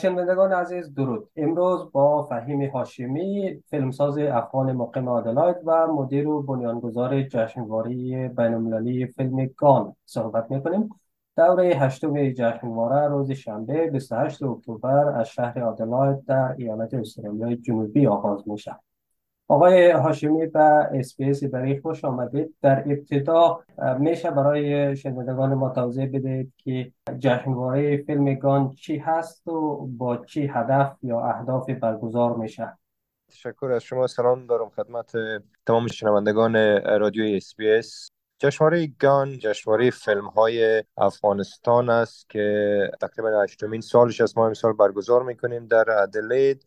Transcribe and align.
شنوندگان 0.00 0.52
عزیز 0.52 0.94
درود. 0.94 1.28
امروز 1.36 1.92
با 1.92 2.22
فهیم 2.22 2.70
هاشمی 2.70 3.62
فیلمساز 3.70 4.18
افغان 4.18 4.72
مقیم 4.72 5.08
آدلاید 5.08 5.56
و 5.64 5.86
مدیر 5.86 6.28
و 6.28 6.42
بنیانگذار 6.42 7.22
جشنواره 7.22 8.28
بین 8.28 9.06
فیلم 9.06 9.50
گان 9.56 9.96
صحبت 10.04 10.50
می‌کنیم. 10.50 10.90
دوره 11.36 11.64
هشتم 11.64 12.30
جشنواره 12.30 13.08
روز 13.08 13.30
شنبه 13.30 13.86
28 13.86 14.42
اکتبر 14.42 15.08
از 15.08 15.28
شهر 15.28 15.62
آدلاید 15.62 16.24
در 16.24 16.54
ایالت 16.58 16.94
استرالیا 16.94 17.54
جنوبی 17.54 18.06
آغاز 18.06 18.48
میشه 18.48 18.76
آقای 19.50 19.90
هاشمی 19.90 20.46
به 20.46 20.60
اسپیس 20.60 21.44
برای 21.44 21.80
خوش 21.80 22.04
آمدید. 22.04 22.54
در 22.62 22.84
ابتدا 22.86 23.60
میشه 23.98 24.30
برای 24.30 24.96
شنوندگان 24.96 25.54
ما 25.54 25.68
توضیح 25.68 26.06
بدهید 26.06 26.52
که 26.56 26.92
جشنواره 27.18 27.96
فیلم 27.96 28.34
گان 28.34 28.70
چی 28.70 28.98
هست 28.98 29.48
و 29.48 29.86
با 29.86 30.16
چی 30.16 30.46
هدف 30.46 30.96
یا 31.02 31.20
اهداف 31.20 31.70
برگزار 31.70 32.36
میشه؟ 32.36 32.78
تشکر 33.28 33.72
از 33.72 33.82
شما. 33.82 34.06
سلام 34.06 34.46
دارم 34.46 34.68
خدمت 34.68 35.12
تمام 35.66 35.86
شنوندگان 35.86 36.56
رادیو 36.98 37.36
SBS. 37.36 38.10
جشنواره 38.38 38.88
گان 39.00 39.38
جشنواره 39.38 39.90
فیلم 39.90 40.26
های 40.26 40.84
افغانستان 40.96 41.90
است 41.90 42.30
که 42.30 42.90
تقریبا 43.00 43.42
هشتمین 43.42 43.80
سالش 43.80 44.20
از 44.20 44.38
ما 44.38 44.46
امسال 44.46 44.72
برگزار 44.72 45.22
می‌کنیم 45.22 45.66
در 45.66 45.90
ادلید. 45.90 46.66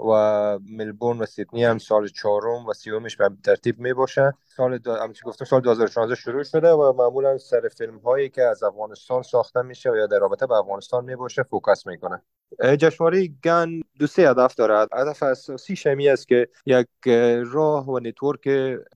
و 0.00 0.58
ملبورن 0.70 1.18
و 1.18 1.26
سیدنی 1.26 1.64
هم 1.64 1.78
سال 1.78 2.08
چهارم 2.08 2.66
و 2.66 2.72
سیومش 2.72 3.16
به 3.16 3.30
ترتیب 3.44 3.78
می 3.78 3.92
باشه 3.92 4.34
سال 4.56 4.78
دو... 4.78 4.96
گفتم 5.24 5.44
سال 5.44 5.60
2016 5.60 6.14
شروع 6.14 6.42
شده 6.42 6.70
و 6.70 6.92
معمولا 6.92 7.38
سر 7.38 7.68
فیلم 7.68 7.98
هایی 7.98 8.28
که 8.28 8.42
از 8.42 8.62
افغانستان 8.62 9.22
ساخته 9.22 9.62
میشه 9.62 9.90
و 9.90 9.96
یا 9.96 10.06
در 10.06 10.18
رابطه 10.18 10.46
با 10.46 10.58
افغانستان 10.58 11.04
می 11.04 11.16
باشه 11.16 11.42
focus 11.42 11.86
می‌کنه. 11.86 12.22
جشنواره 12.78 13.26
گن 13.44 13.80
دو 13.98 14.06
سه 14.06 14.30
هدف 14.30 14.54
دارد. 14.54 14.88
هدف 14.92 15.22
اساسیش 15.22 15.76
همی 15.76 16.08
است 16.08 16.28
که 16.28 16.48
یک 16.66 16.86
راه 17.46 17.88
و 17.88 17.98
network 17.98 18.48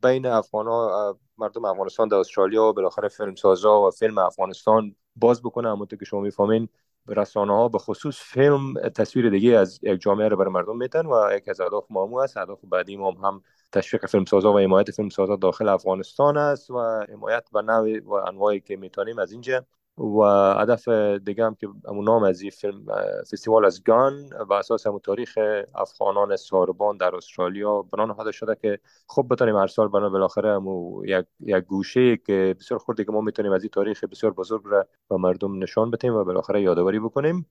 بین 0.02 0.26
افغان 0.26 0.66
ها 0.66 1.18
مردم 1.38 1.64
افغانستان 1.64 2.08
در 2.08 2.16
استرالیا 2.16 2.64
و 2.64 2.72
بالاخره 2.72 3.08
فیلم 3.08 3.34
سازا 3.34 3.88
و 3.88 3.90
فیلم 3.90 4.18
افغانستان 4.18 4.94
باز 5.16 5.42
بکنه 5.42 5.70
همونطور 5.70 5.98
که 5.98 6.04
شما 6.04 6.20
می‌فهمین. 6.20 6.68
رسانه 7.08 7.52
ها 7.52 7.68
به 7.68 7.78
خصوص 7.78 8.20
فیلم 8.22 8.74
تصویر 8.74 9.30
دیگه 9.30 9.56
از 9.56 9.80
یک 9.82 10.00
جامعه 10.00 10.28
رو 10.28 10.36
برای 10.36 10.52
مردم 10.52 10.76
میتن 10.76 11.06
و 11.06 11.30
یک 11.36 11.48
از 11.48 11.60
اهداف 11.60 11.86
ما 11.90 11.97
همو 11.97 12.18
است. 12.18 12.36
اهداف 12.36 12.60
بعدی 12.64 12.96
ما 12.96 13.10
هم 13.10 13.42
تشویق 13.72 14.06
فیلم 14.06 14.24
سازا 14.24 14.52
و 14.52 14.58
حمایت 14.58 14.90
فیلم 14.90 15.08
سازا 15.08 15.36
داخل 15.36 15.68
افغانستان 15.68 16.36
است 16.36 16.70
و 16.70 17.04
حمایت 17.12 17.48
و 17.52 17.62
نوع 17.62 18.00
و 18.04 18.12
انواعی 18.12 18.60
که 18.60 18.76
می‌تونیم 18.76 19.18
از 19.18 19.32
اینجا 19.32 19.66
و 19.98 20.22
هدف 20.60 20.88
دیگه 21.24 21.44
هم 21.44 21.54
که 21.54 21.68
همون 21.88 22.04
نام 22.04 22.22
از 22.22 22.40
این 22.40 22.50
فیلم 22.50 22.86
فستیوال 23.32 23.64
از 23.64 23.84
گان 23.84 24.30
و 24.48 24.52
اساس 24.52 24.86
همون 24.86 25.00
تاریخ 25.00 25.38
افغانان 25.74 26.36
ساربان 26.36 26.96
در 26.96 27.16
استرالیا. 27.16 27.82
بنا 27.82 28.06
نهاده 28.06 28.32
شده 28.32 28.56
که 28.62 28.78
خب 29.08 29.26
بتونیم 29.30 29.56
هر 29.56 29.66
سال 29.66 29.88
بنا 29.88 30.08
بالاخره 30.08 30.54
همون 30.54 31.04
یک, 31.04 31.26
یک 31.40 31.64
گوشه 31.64 32.16
که 32.16 32.56
بسیار 32.60 32.80
خورده 32.80 33.04
که 33.04 33.12
ما 33.12 33.20
می‌تونیم 33.20 33.52
از 33.52 33.62
این 33.62 33.70
تاریخ 33.70 34.04
بسیار 34.04 34.32
بزرگ 34.32 34.62
را 34.64 34.86
به 35.10 35.16
مردم 35.16 35.62
نشان 35.62 35.90
بدیم 35.90 36.14
و 36.14 36.24
بالاخره 36.24 36.62
یادآوری 36.62 37.00
بکنیم. 37.00 37.46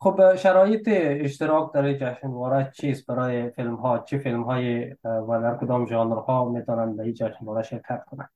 خب 0.00 0.36
شرایط 0.36 0.88
اشتراک 0.92 1.72
در 1.72 1.92
جشنواره 1.92 2.72
چیست؟ 2.74 3.06
برای 3.06 3.50
فیلم 3.50 3.74
ها 3.74 3.98
چه 3.98 4.18
فیلم 4.18 4.42
های 4.42 4.94
و 5.04 5.40
در 5.42 5.58
کدام 5.60 5.86
ژانر 5.86 6.16
ها 6.16 6.48
می‌تونن 6.48 6.96
به 6.96 7.02
این 7.02 7.14
جشنواره 7.14 7.62
شرکت 7.62 8.04
کنند 8.10 8.30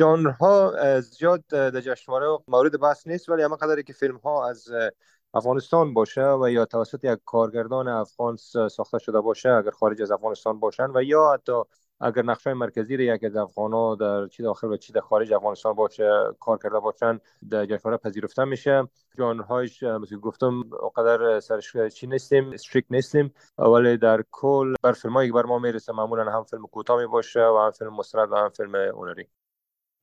ها 0.00 0.72
زیاد 1.00 1.44
در 1.46 1.80
جشنواره 1.80 2.38
مورد 2.48 2.80
بحث 2.80 3.06
نیست 3.06 3.28
ولی 3.28 3.42
اما 3.42 3.56
قدری 3.56 3.82
که 3.82 3.92
فیلم 3.92 4.16
ها 4.16 4.48
از 4.48 4.68
افغانستان 5.34 5.94
باشه 5.94 6.32
و 6.32 6.50
یا 6.50 6.64
توسط 6.64 7.04
یک 7.04 7.18
کارگردان 7.24 7.88
افغان 7.88 8.36
ساخته 8.70 8.98
شده 8.98 9.20
باشه 9.20 9.48
اگر 9.48 9.70
خارج 9.70 10.02
از 10.02 10.10
افغانستان 10.10 10.60
باشن 10.60 10.90
و 10.94 11.02
یا 11.02 11.32
حتی 11.32 11.52
اگر 12.00 12.22
نقشه 12.22 12.54
مرکزی 12.54 12.96
رو 12.96 13.02
یک 13.02 13.24
از 13.24 13.36
افغان 13.36 13.96
در 13.96 14.26
چی 14.26 14.42
داخل 14.42 14.68
و 14.68 14.76
چی 14.76 14.92
در 14.92 15.00
خارج 15.00 15.32
افغانستان 15.32 15.72
باشه 15.72 16.10
کار 16.40 16.58
کرده 16.58 16.78
باشن 16.78 17.20
در 17.50 17.66
جشنواره 17.66 17.96
پذیرفته 17.96 18.44
میشه. 18.44 18.88
جانرهایش 19.18 19.82
مثل 19.82 20.16
گفتم 20.16 20.62
اونقدر 20.80 21.40
سرش 21.40 21.76
چی 21.76 22.06
نیستیم 22.06 22.52
استریک 22.52 22.84
نیستیم 22.90 23.34
ولی 23.58 23.96
در 23.96 24.24
کل 24.30 24.74
بر 24.82 24.92
فیلمایی 24.92 25.28
که 25.28 25.34
بر 25.34 25.42
ما 25.42 25.58
می‌رسه 25.58 25.92
معمولا 25.92 26.32
هم 26.32 26.44
فیلم 26.44 26.66
کوتاه 26.66 27.00
می 27.00 27.06
باشه 27.06 27.40
و 27.40 27.58
هم 27.64 27.70
فیلم 27.70 27.94
مستند 27.94 28.32
و 28.32 28.36
هم 28.36 28.48
فیلم 28.48 28.74
اونری 28.74 29.28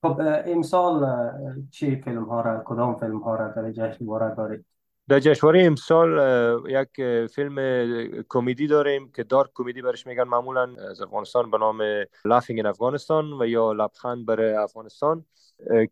خب 0.01 0.21
امسال 0.45 1.05
چی 1.71 1.95
فیلم 1.95 2.23
ها 2.23 2.41
را 2.41 2.63
کدام 2.65 2.99
فیلم 2.99 3.19
ها 3.19 3.35
را 3.35 3.47
در 3.47 3.71
جشنواره 3.71 4.35
دارید؟ 4.35 4.65
در 5.09 5.19
جشنواره 5.19 5.63
امسال 5.63 6.19
یک 6.67 7.25
فیلم 7.27 7.55
کمدی 8.29 8.67
داریم 8.67 9.11
که 9.11 9.23
dark 9.23 9.49
comedy 9.55 9.81
برش 9.81 10.07
میگن. 10.07 10.23
معمولا 10.23 10.75
از 10.89 11.01
افغانستان 11.01 11.51
به 11.51 11.57
نام 11.57 11.81
Laughing 12.25 12.65
Afghanistan 12.65 13.41
و 13.41 13.45
یا 13.45 13.71
لبخند 13.71 14.25
برای 14.25 14.53
افغانستان. 14.53 15.25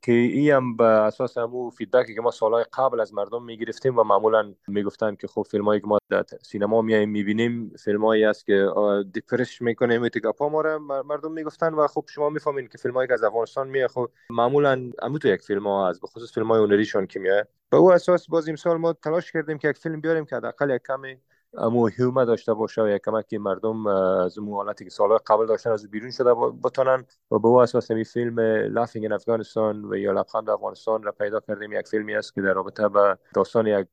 که 0.01 0.11
ای 0.11 0.51
هم 0.51 0.77
به 0.77 0.83
اساس 0.83 1.37
همو 1.37 1.69
feedback 1.69 2.10
ی 2.10 2.15
که 2.15 2.21
ما 2.21 2.31
سالهای 2.31 2.65
قبل 2.73 2.99
از 2.99 3.13
مردم 3.13 3.43
می‌گرفتیم 3.43 3.99
و 3.99 4.03
معمولا 4.03 4.53
می‌گفتن 4.67 5.15
که 5.15 5.27
خب 5.27 5.41
فیلم 5.41 5.65
هایی 5.65 5.81
که 5.81 5.87
ما 5.87 5.97
در 6.09 6.23
سینما 6.41 6.81
میایم 6.81 7.09
می‌بینیم 7.09 7.73
فیلم 7.83 8.05
هایی 8.05 8.25
است 8.25 8.45
که 8.45 8.67
دیپرش 9.13 9.61
می‌کنه 9.61 9.97
میتگاپا 9.97 10.49
ما 10.49 10.61
را 10.61 10.79
مردم 10.79 11.31
می‌گفتن 11.31 11.73
و 11.73 11.87
خب 11.87 12.05
شما 12.09 12.29
می‌فهمین 12.29 12.67
که 12.67 12.77
فیلم 12.77 12.93
هایی 12.93 13.07
که 13.07 13.13
از 13.13 13.23
افغانستان 13.23 13.67
میاد 13.67 13.89
خب 13.89 14.09
معمولا 14.29 14.91
همو 15.03 15.17
تو 15.17 15.27
یک 15.27 15.41
فیلم 15.41 15.67
ها 15.67 15.89
از 15.89 15.99
به 15.99 16.07
خصوص 16.07 16.33
فیلم 16.33 16.47
های 16.47 16.59
اونریشون 16.59 17.07
که 17.07 17.19
میاد 17.19 17.47
به 17.69 17.77
او 17.77 17.91
اساس 17.91 18.27
باز 18.27 18.49
سال 18.57 18.77
ما 18.77 18.93
تلاش 18.93 19.31
کردیم 19.31 19.57
که 19.57 19.69
یک 19.69 19.77
فیلم 19.77 20.01
بیاریم 20.01 20.25
که 20.25 20.35
حداقل 20.35 20.69
یک 20.69 20.81
کمی 20.87 21.17
امو 21.57 21.87
هیومه 21.87 22.25
داشته 22.25 22.53
باشه 22.53 22.81
و 22.81 22.87
یک 22.87 23.01
که 23.29 23.39
مردم 23.39 23.87
از 23.87 24.37
اون 24.37 24.49
حالتی 24.49 24.83
که 24.83 24.89
سالهای 24.89 25.19
قبل 25.27 25.45
داشتن 25.45 25.71
از 25.71 25.91
بیرون 25.91 26.11
شده 26.11 26.33
بتونن 26.63 27.05
و 27.31 27.39
به 27.39 27.47
اساس 27.47 27.91
می 27.91 28.05
فیلم 28.05 28.39
لافینگ 28.39 29.05
ان 29.05 29.11
افغانستان 29.11 29.85
و 29.85 29.95
یا 29.95 30.11
لبخند 30.11 30.49
افغانستان 30.49 31.03
را 31.03 31.11
پیدا 31.11 31.39
کردیم. 31.39 31.73
یک 31.73 31.87
فیلمی 31.87 32.15
است 32.15 32.35
که 32.35 32.41
در 32.41 32.53
رابطه 32.53 32.87
با 32.87 33.17
داستان 33.33 33.67
یک 33.67 33.87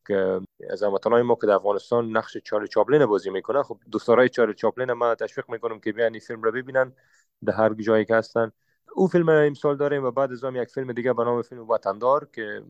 از 0.70 0.82
هموطنان 0.82 1.22
ما 1.22 1.34
که 1.40 1.46
در 1.46 1.52
افغانستان 1.52 2.16
نقش 2.16 2.36
چارلی 2.36 2.68
چاپلین 2.68 3.06
بازی 3.06 3.30
می‌کنه. 3.30 3.62
خب 3.62 3.78
دوستارای 3.90 4.28
چارلی 4.28 4.54
چاپلین 4.54 4.92
ما 4.92 5.14
تشویق 5.14 5.50
می‌کنم 5.50 5.80
که 5.80 5.92
بیان 5.92 6.12
این 6.12 6.20
فیلم 6.20 6.42
را 6.42 6.50
ببینن 6.50 6.92
در 7.44 7.52
هر 7.52 7.74
جایی 7.74 8.04
که 8.04 8.14
هستن. 8.14 8.52
او 8.94 9.08
فیلم 9.08 9.28
امسال 9.28 9.76
داریم 9.76 10.04
و 10.04 10.10
بعد 10.10 10.32
از 10.32 10.44
یک 10.54 10.68
فیلم 10.68 10.92
دیگه 10.92 11.12
به 11.12 11.24
نام 11.24 11.42
فیلم 11.42 11.68
وطندار 11.70 12.28
که 12.32 12.62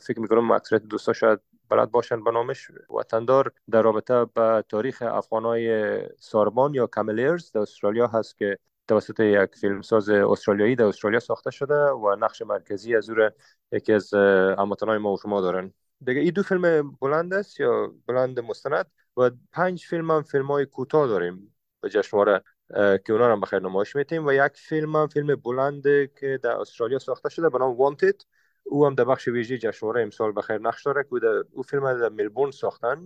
فکر 0.00 0.20
می‌کنم 0.20 0.50
اکثریت 0.50 0.82
دوستا 0.82 1.12
شاید 1.12 1.40
بلد 1.68 1.90
باشن 1.90 2.24
به 2.24 2.30
نامش. 2.30 2.70
وطندار 2.98 3.52
در 3.70 3.82
رابطه 3.82 4.24
به 4.24 4.64
تاریخ 4.68 5.02
افغانای 5.02 5.98
ساربان 6.18 6.74
یا 6.74 6.86
کاملیرز 6.86 7.52
در 7.52 7.60
استرالیا 7.60 8.06
هست 8.06 8.38
که 8.38 8.58
توسط 8.88 9.20
یک 9.20 9.54
فیلمساز 9.54 10.08
استرالیایی 10.08 10.76
در 10.76 10.84
استرالیا 10.84 11.20
ساخته 11.20 11.50
شده 11.50 11.74
و 11.74 12.16
نقش 12.20 12.42
مرکزی 12.42 12.96
از 12.96 13.10
او 13.10 13.30
یکی 13.72 13.92
از 13.92 14.14
هموطنان 14.58 14.98
ما 14.98 15.12
و 15.12 15.18
شما 15.22 15.40
دارن. 15.40 15.72
دیگه 16.04 16.20
این 16.20 16.30
دو 16.30 16.42
فیلم 16.42 16.90
بلند 17.00 17.34
است 17.34 17.60
یا 17.60 17.92
بلند 18.06 18.40
مستند؟ 18.40 18.86
و 19.16 19.30
پنج 19.52 19.84
فیلم 19.84 20.10
هم 20.10 20.22
فیلم 20.22 20.46
های 20.46 20.66
کوتاه 20.66 21.06
داریم. 21.06 21.54
به 21.80 21.88
جشنواره 21.88 22.42
که 22.74 23.12
اونا 23.12 23.32
هم 23.32 23.40
بخیر 23.40 23.58
نمایش 23.58 23.96
میتیم. 23.96 24.26
و 24.26 24.32
یک 24.32 24.52
فیلم 24.54 24.96
هم 24.96 25.06
فیلم 25.06 25.34
بلند 25.34 25.82
که 26.20 26.40
در 26.42 26.50
استرالیا 26.50 26.98
ساخته 26.98 27.28
شده 27.28 27.48
به 27.48 27.58
نام 27.58 27.76
Wanted. 27.76 28.24
او 28.70 28.86
هم 28.86 28.94
در 28.94 29.04
بخش 29.04 29.28
ویژه 29.28 29.58
جشنواره 29.58 30.02
امسال 30.02 30.32
بخیر 30.36 30.58
نقش 30.58 30.86
داره 30.86 31.04
که 31.04 31.44
او 31.52 31.62
فیلم 31.62 32.00
در 32.00 32.08
ملبورن 32.08 32.50
ساختن 32.50 33.00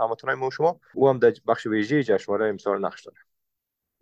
هماتونای 0.00 0.36
ما 0.36 0.50
شما 0.50 0.80
او 0.94 1.08
هم 1.08 1.18
در 1.18 1.32
بخش 1.48 1.66
ویژه 1.66 2.02
جشنواره 2.02 2.48
امسال 2.48 2.84
نقش 2.84 3.04
داره. 3.06 3.18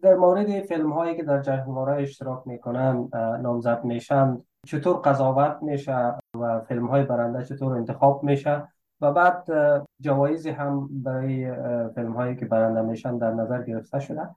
در 0.03 0.15
مورد 0.15 0.61
فیلم 0.61 0.93
هایی 0.93 1.17
که 1.17 1.23
در 1.23 1.43
جشنواره 1.43 2.03
اشتراک 2.03 2.47
می‌کنن 2.47 3.09
نامزد 3.43 3.85
میشن 3.85 4.43
چطور 4.67 4.97
قضاوت 4.97 5.59
میشه 5.63 6.15
و 6.41 6.61
فیلم 6.61 6.87
های 6.87 7.03
برنده 7.03 7.45
چطور 7.45 7.73
انتخاب 7.73 8.25
میشه 8.25 8.69
و 9.01 9.13
بعد 9.13 9.45
جوایزی 10.01 10.51
هم 10.51 10.89
برای 11.03 11.53
فیلم 11.95 12.13
هایی 12.13 12.37
که 12.37 12.47
برنده 12.47 12.83
میشن 12.83 13.19
در 13.19 13.31
نظر 13.31 13.63
گرفته 13.63 14.01
شده. 14.01 14.29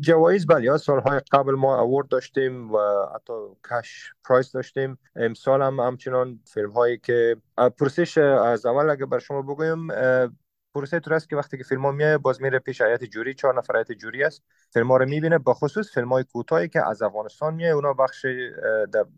جوایز 0.00 0.46
بله 0.46 0.76
سالهای 0.76 1.20
قبل 1.32 1.54
ما 1.54 1.80
اوورد 1.80 2.08
داشتیم 2.08 2.72
و 2.72 2.78
حتی 3.14 3.32
کش 3.70 4.12
پرایس 4.24 4.52
داشتیم. 4.52 4.98
امسال 5.16 5.62
هم 5.62 5.80
همچنان 5.80 6.40
فیلم 6.54 6.70
هایی 6.70 6.98
که 6.98 7.36
پرسش 7.78 8.18
از 8.18 8.66
اول 8.66 8.90
اگه 8.90 9.06
بر 9.06 9.18
شما 9.18 9.42
بگویم 9.42 9.88
پروسه 10.74 11.00
تو 11.00 11.18
که 11.18 11.36
وقتی 11.36 11.58
که 11.58 11.64
فیلم 11.64 11.82
ها 11.82 11.92
میاد 11.92 12.20
باز 12.20 12.42
میره 12.42 12.58
پیش 12.58 12.80
هیئت 12.80 13.04
جوری 13.04 13.34
چهار 13.34 13.58
نفر 13.58 13.76
هیئت 13.76 13.92
جوری 13.92 14.24
است. 14.24 14.42
فیلم 14.72 14.88
ها 14.88 14.96
رو 14.96 15.06
می‌بینه 15.06 15.38
به 15.38 15.54
خصوص 15.54 15.94
فیلم 15.94 16.08
های 16.08 16.24
کوتاهی 16.24 16.68
که 16.68 16.88
از 16.88 17.02
افغانستان 17.02 17.54
میاد 17.54 17.74
اونا 17.74 17.92
بخش 17.92 18.26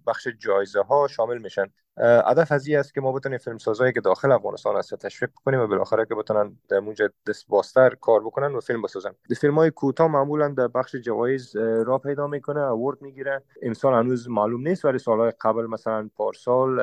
بخش 0.07 0.29
جایزه 0.29 0.83
ها 0.83 1.09
شامل 1.09 1.39
میشن. 1.39 1.67
هدف 1.99 2.53
از 2.53 2.69
است 2.69 2.95
که 2.95 3.01
ما 3.01 3.13
بتونیم 3.13 3.39
فیلم 3.39 3.59
سازایی 3.59 3.93
که 3.93 4.01
داخل 4.01 4.33
افغانستان 4.33 4.77
هست 4.77 4.95
تشویق 4.95 5.31
کنیم 5.45 5.61
و 5.61 5.67
بالاخره 5.67 6.07
که 6.07 6.15
بتونن 6.15 6.59
در 6.69 6.77
اونجا 6.77 7.11
دست 7.29 7.49
باستر 7.49 7.95
کار 7.95 8.21
بکنن 8.21 8.55
و 8.55 8.61
فیلم 8.61 8.83
بسازن. 8.83 9.11
فیلم 9.41 9.55
های 9.55 9.71
کوتاه 9.71 10.09
معمولا 10.09 10.49
در 10.49 10.69
بخش 10.69 10.97
جوایز 10.97 11.57
را 11.57 11.99
پیدا 11.99 12.27
می‌کنه 12.27 12.61
اوورد 12.61 13.03
می‌گیره. 13.03 13.43
امسال 13.63 13.95
هنوز 13.95 14.29
معلوم 14.29 14.69
نیست 14.69 14.85
ولی 14.85 14.99
سالهای 14.99 15.33
قبل 15.41 15.67
مثلا 15.67 16.11
پارسال 16.17 16.81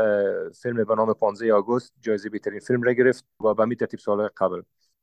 فیلم 0.51 0.83
به 0.83 0.95
نام 0.95 1.13
15 1.13 1.53
آگوست 1.53 1.93
جایزه 2.01 2.29
بهترین 2.29 2.59
فیلم 2.59 2.83
را 2.83 2.93
گرفت 2.93 3.25
و 3.43 3.53
به 3.53 3.65
می 3.65 3.75
ترتیب 3.75 3.99
سالهای 3.99 4.29
قبل. 4.37 4.61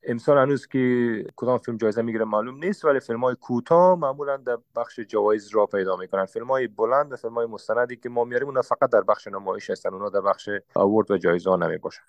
امسال 0.08 0.38
هنوز 0.38 0.66
که 0.66 1.24
کدام 1.36 1.58
فیلم 1.58 1.76
جایزه 1.76 2.02
می‌گیره 2.02 2.24
معلوم 2.24 2.64
نیست 2.64 2.84
ولی 2.84 3.00
فیلم 3.00 3.24
های 3.24 3.34
کوتاه 3.34 3.98
معمولا 3.98 4.36
در 4.36 4.58
بخش 4.76 5.00
جوایز 5.00 5.48
را 5.54 5.66
پیدا 5.66 5.96
می‌کنن. 5.96 6.24
فیلم 6.24 6.46
های 6.46 6.66
بلند 6.66 7.12
و 7.12 7.16
فیلم 7.16 7.34
های 7.34 7.46
مستندی 7.46 7.96
که 7.96 8.08
ما 8.08 8.24
میاریم 8.24 8.48
اونا 8.48 8.62
فقط 8.62 8.90
در 8.90 9.00
بخش 9.00 9.28
نمایش 9.28 9.70
هستن. 9.70 9.94
اونا 9.94 10.08
در 10.08 10.20
بخش 10.20 10.48
اوورد 10.76 11.10
و 11.10 11.18
جایزه 11.18 11.50
ها 11.50 11.56
نمی 11.56 11.78
باشن 11.78 12.02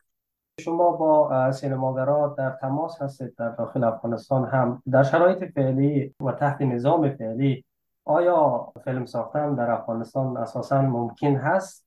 شما 0.60 0.92
با 0.92 1.52
سینماگرا 1.52 2.36
در 2.38 2.50
تماس 2.50 3.02
هستید 3.02 3.36
در 3.36 3.50
داخل 3.50 3.84
افغانستان 3.84 4.46
هم. 4.46 4.84
در 4.92 5.04
شرایط 5.04 5.54
فعلی 5.54 6.16
و 6.26 6.32
تحت 6.32 6.62
نظام 6.62 7.10
فعلی 7.10 7.66
آیا 8.06 8.74
فیلم 8.84 9.06
ساختن 9.06 9.56
در 9.56 9.72
افغانستان 9.72 10.38
اساسا 10.38 10.82
ممکن 10.82 11.36
هست؟ 11.36 11.87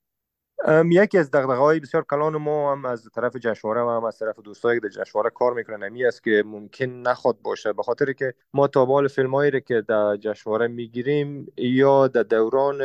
یکی 0.90 1.18
از 1.18 1.30
دغدغه 1.30 1.54
های 1.54 1.80
بسیار 1.80 2.04
کلان 2.10 2.36
ما 2.36 2.72
هم 2.72 2.84
از 2.84 3.08
طرف 3.14 3.36
جشنواره 3.36 3.82
و 3.82 3.88
هم 3.88 4.04
از 4.04 4.18
طرف 4.18 4.38
دوستایی 4.38 4.80
که 4.80 4.88
در 4.88 5.04
جشنواره 5.04 5.30
کار 5.30 5.54
می‌کنن 5.54 5.82
همی 5.82 6.04
است 6.04 6.24
که 6.24 6.42
ممکن 6.46 6.84
نخواد 6.86 7.42
باشه. 7.42 7.72
به 7.72 7.82
خاطر 7.82 8.12
که 8.12 8.34
ما 8.54 8.66
تا 8.66 8.84
بال 8.84 9.08
فیلم 9.08 9.34
هایی 9.34 9.60
که 9.60 9.80
در 9.88 10.16
جشنواره 10.16 10.68
می‌گیریم 10.68 11.52
یا 11.56 12.08
در 12.08 12.22
دوران 12.22 12.80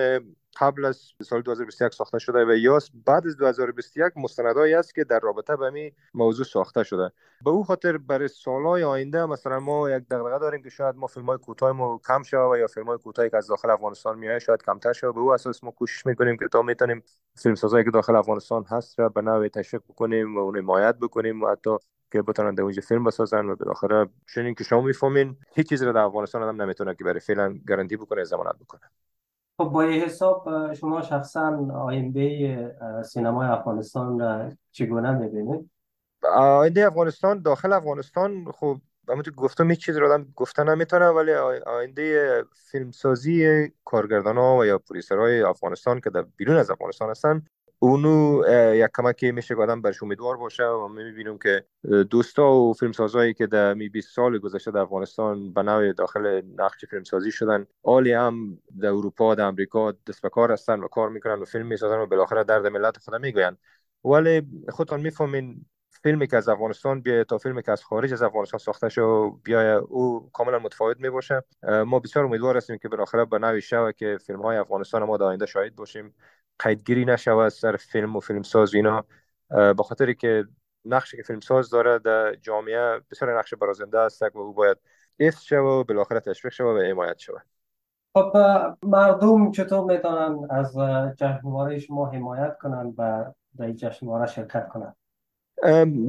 قبل 0.56 0.86
از 0.86 1.12
سال 1.24 1.42
2021 1.42 1.94
ساخته 1.94 2.20
شده 2.20 2.46
و 2.46 2.56
یا 2.56 2.80
بعد 3.06 3.28
از 3.28 3.38
2021 3.38 4.14
مستندایی 4.16 4.74
است 4.74 4.96
که 4.96 5.04
در 5.04 5.20
رابطه 5.20 5.56
به 5.56 5.70
می 5.70 5.92
موضوع 6.14 6.46
ساخته 6.46 6.84
شده. 6.84 7.12
به 7.42 7.50
او 7.50 7.64
خاطر 7.64 7.98
برای 7.98 8.28
سالهای 8.28 8.84
آینده 8.84 9.26
مثلا 9.26 9.60
ما 9.60 9.90
یک 9.90 10.04
دغدغه 10.12 10.40
داریم 10.40 10.64
که 10.64 10.70
شاید 10.70 10.96
ما 10.96 11.08
فیلم 11.08 11.26
های 11.26 11.38
کوتاه 11.38 11.72
ما 11.72 12.02
کم 12.08 12.24
شود 12.24 12.52
و 12.52 12.58
یا 12.58 12.68
فیلم 12.68 12.88
های 12.88 12.98
کوتاهی 12.98 13.30
که 13.30 13.38
از 13.38 13.48
داخل 13.48 13.70
افغانستان 13.70 14.20
میاد 14.20 14.40
شاید 14.40 14.64
کمتر 14.64 14.94
شود. 14.94 15.16
به 15.16 15.22
او 15.22 15.34
اساس 15.34 15.64
ما 15.64 15.72
کوشش 15.72 16.06
می‌کنیم 16.06 16.38
که 16.38 16.48
تا 16.48 16.62
می‌تونیم 16.62 17.04
فیلم 17.36 17.56
سازایی 17.56 17.86
که 17.86 17.92
داخل 17.92 18.16
افغانستان 18.16 18.66
هست 18.70 19.00
را 19.00 19.10
به 19.10 19.22
نوع 19.22 19.48
تشویق 19.48 19.82
بکنیم 19.90 20.36
و 20.38 20.40
اون 20.40 20.58
حمایت 20.58 20.96
بکنیم 20.96 21.44
و 21.44 21.48
حتی 21.48 21.78
که 22.12 22.22
بتونن 22.22 22.56
در 22.56 22.82
فیلم 22.82 23.04
بسازن 23.04 23.46
و 23.46 23.56
بالاخره 23.56 24.10
چنین 24.36 24.56
که 24.56 24.64
شما 24.64 24.82
می‌فهمین 24.82 25.38
هیچ 25.56 25.70
چیزی 25.70 25.86
را 25.86 25.92
در 25.92 26.00
افغانستان 26.00 26.44
آدم 26.44 26.62
نمی‌تونه 26.62 26.96
که 26.96 27.04
برای 27.04 27.20
فعلا 27.20 27.60
گارانتی 27.68 27.98
بکنه 27.98 28.24
ضمانت 28.24 28.56
بکنه. 28.60 28.82
خب 29.58 29.64
با 29.64 29.84
حساب 29.84 30.74
شما 30.74 31.02
شخصا 31.02 31.68
آینده 31.74 32.76
سینمای 33.06 33.48
افغانستان 33.48 34.20
را 34.20 34.50
چگونه 34.72 35.12
می‌بینید؟ 35.12 35.70
آینده 36.36 36.88
افغانستان 36.88 37.42
داخل 37.42 37.74
افغانستان 37.74 38.52
خب 38.52 38.78
همونطور 39.10 39.34
گفتم 39.34 39.70
هیچ 39.70 39.86
چیز 39.86 39.98
رو 39.98 40.14
آدم 40.14 40.28
گفتن 40.36 40.70
نمی‌تونه 40.70 41.06
ولی 41.06 41.32
آینده 41.66 42.44
فیلمسازی 42.72 43.68
کارگردان 43.86 44.38
ها 44.38 44.58
و 44.58 44.66
یا 44.66 44.82
های 45.12 45.42
افغانستان 45.42 46.02
که 46.02 46.10
در 46.10 46.26
بیرون 46.38 46.58
از 46.58 46.70
افغانستان 46.70 47.10
هستن 47.10 47.46
اونو 47.80 48.42
یک 48.76 48.90
کمکی 48.98 49.32
میشه 49.32 49.56
که 49.56 49.62
آدم 49.62 49.82
برش 49.82 50.04
امیدوار 50.04 50.38
باشه 50.38 50.64
و 50.64 50.88
می‌بینیم 50.88 51.38
که 51.38 51.66
دوستا 52.10 52.54
و 52.54 52.74
فیلمسازهایی 52.74 53.34
که 53.34 53.48
در 53.48 53.74
می 53.74 53.90
20 53.90 54.16
سال 54.16 54.38
گذشته 54.38 54.72
در 54.72 54.80
افغانستان 54.80 55.54
به 55.54 55.64
نوع 55.64 55.94
داخل 55.94 56.42
نقش 56.58 56.86
فیلمسازی 56.86 57.32
شدن 57.32 57.66
عالی 57.84 58.12
هم 58.12 58.58
در 58.80 58.88
اروپا 58.88 59.36
در 59.36 59.46
امریکا 59.46 59.92
دست 59.92 60.22
به 60.22 60.30
کار 60.30 60.52
هستن 60.52 60.80
و 60.80 60.88
کار 60.88 61.10
می‌کنن 61.10 61.42
و 61.42 61.46
فیلم 61.46 61.66
می‌سازن 61.68 62.00
و 62.00 62.06
بالاخره 62.06 62.44
درد 62.44 62.68
ملت 62.68 62.98
خود 62.98 63.16
می‌گوین 63.16 63.58
ولی 64.06 64.42
خودتان 64.70 65.02
می‌فهمین 65.02 65.66
فیلمی 66.04 66.28
که 66.28 66.38
از 66.38 66.50
افغانستان 66.50 67.02
بیاید 67.02 67.28
تا 67.28 67.38
فیلمی 67.38 67.64
که 67.64 67.72
از 67.72 67.84
خارج 67.84 68.14
از 68.14 68.22
افغانستان 68.22 68.58
ساخته 68.58 68.90
شو 68.90 69.32
بیاید 69.32 69.84
او 69.88 70.30
کاملا 70.34 70.60
متفاوت 70.60 71.00
می 71.00 71.10
باشه 71.10 71.44
ما 71.86 72.00
بسیار 72.00 72.26
امیدوار 72.26 72.58
هستیم 72.58 72.78
که 72.78 72.90
بالاخره 72.90 73.26
به 73.26 73.40
نوی 73.40 73.62
شوه 73.62 73.92
که 73.92 74.18
فیلم 74.26 74.42
های 74.42 74.58
افغانستان 74.58 75.04
ما 75.04 75.18
در 75.18 75.26
آینده 75.26 75.46
شاهد 75.46 75.76
باشیم. 75.76 76.14
قیدگیری 76.60 77.06
نشود 77.06 77.50
سر 77.50 77.76
فیلم 77.76 78.16
و 78.16 78.20
فیلم 78.20 78.44
ساز 78.44 78.76
اینا. 78.76 79.06
به 79.50 79.84
خاطر 79.86 80.14
که 80.14 80.46
نقشی 80.86 81.18
که 81.18 81.24
فیلم 81.24 81.40
ساز 81.40 81.70
داره 81.70 82.00
در 82.00 82.36
جامعه 82.36 83.02
بسیار 83.12 83.40
نقش 83.40 83.54
برازنده 83.54 84.00
است 84.00 84.22
و 84.22 84.40
او 84.40 84.54
باید 84.54 84.78
حفظ 85.20 85.42
شود 85.42 85.60
و 85.60 85.84
بالاخره 85.84 86.20
تشویق 86.20 86.54
شود 86.54 86.78
و 86.78 86.82
حمایت 86.82 87.18
شود. 87.18 87.42
خب 88.14 88.38
مردم 88.84 89.52
چطور 89.52 89.94
می‌تونن 89.94 90.48
از 90.50 90.78
جشنواره 91.18 91.80
شما 91.80 92.10
حمایت 92.10 92.58
کنند 92.62 92.94
و 92.98 93.26
در 93.58 93.72
جشنواره 93.72 94.26
شرکت 94.26 94.68
کنند؟ 94.68 94.96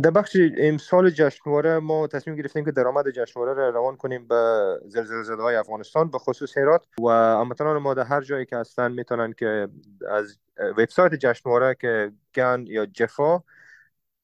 در 0.03 0.11
بخش 0.11 0.37
امسال 0.59 1.11
جشنواره. 1.11 1.79
ما 1.79 2.07
تصمیم 2.07 2.37
گرفتیم 2.37 2.65
که 2.65 2.73
درآمد 2.73 3.11
جشنواره 3.11 3.55
را 3.55 3.71
روان 3.71 3.97
کنیم 3.97 4.29
به 4.29 4.65
زلزله 4.85 5.23
زده 5.23 5.43
های 5.43 5.57
افغانستان 5.57 6.11
به 6.11 6.19
خصوص 6.19 6.59
هرات 6.59 6.87
و 7.03 7.09
هموطنان 7.11 7.79
ما 7.79 7.95
در 7.95 8.05
هر 8.05 8.21
جایی 8.21 8.47
که 8.47 8.57
هستن 8.57 8.93
می‌تونن 8.93 9.33
که 9.33 9.69
از 10.09 10.39
وبسایت 10.59 11.15
جشنواره 11.15 11.77
که 11.81 12.13
گن 12.35 12.65
یا 12.67 12.87
جفا 12.87 13.43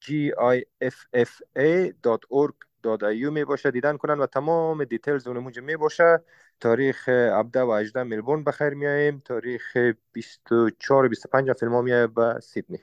g 0.05 0.09
i 0.55 0.63
f 0.85 0.97
f 1.17 1.31
a.org.au 1.59 3.31
می 3.33 3.45
باشه 3.45 3.71
دیدن 3.71 3.97
کنن 3.97 4.19
و 4.19 4.27
تمام 4.27 4.85
دیتیلز 4.85 5.27
اون 5.27 5.39
موجه 5.39 5.61
می 5.63 5.77
باشه. 5.77 6.21
تاریخ 6.61 7.09
17 7.09 7.63
و 7.63 7.73
18 7.73 8.03
ملبورن 8.03 8.45
بخیر 8.45 8.71
میاییم 8.71 9.23
تاریخ 9.25 9.77
24 10.13 11.05
و 11.05 11.09
25 11.09 11.53
فیلم 11.53 11.73
ها 11.73 11.83
میایه 11.83 12.07
به 12.07 12.41
سیدنی. 12.43 12.79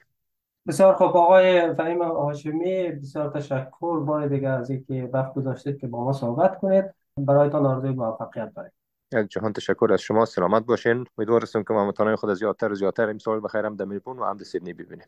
بسیار 0.69 0.94
خوب. 0.94 1.18
آقای 1.18 1.74
فهیم 1.74 2.01
هاشمی 2.01 2.92
بسیار 2.92 3.30
تشکر. 3.30 4.00
بار 4.00 4.27
دیگه 4.27 4.50
از 4.50 4.69
اینکه 4.69 5.10
وقت 5.13 5.33
گذاشتید 5.33 5.80
که 5.80 5.88
با 5.88 6.04
ما 6.04 6.13
صحبت 6.13 6.60
کنید. 6.60 6.86
برایتان 7.18 7.66
آرزوی 7.66 7.89
موفقیت 7.89 8.54
داریم. 8.56 8.71
یک 9.13 9.27
جهان 9.27 9.54
تشکر 9.54 9.89
از 9.94 10.01
شما. 10.01 10.25
سلامت 10.25 10.66
باشین. 10.66 11.06
امیدوار 11.18 11.44
هستم 11.44 11.63
که 11.63 11.74
هموطنان 11.74 12.16
خود 12.16 12.33
زیادتر 12.33 12.71
و 12.71 12.75
زیادتر 12.75 13.10
امسال 13.10 13.39
بخیر 13.44 13.66
هم 13.66 13.75
در 13.75 13.86
ملبورن 13.86 14.19
و 14.19 14.25
هم 14.25 14.38
در 14.38 14.44
سیدنی 14.44 14.74
ببینیم. 14.74 15.07